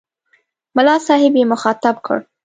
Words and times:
ملا 0.75 0.95
صاحب 1.07 1.33
یې 1.39 1.45
مخاطب 1.53 1.95
کړ. 2.05 2.17